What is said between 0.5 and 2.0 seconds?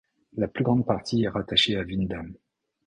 grande partie est rattachée à